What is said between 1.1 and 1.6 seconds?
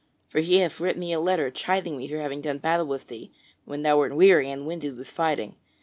a letter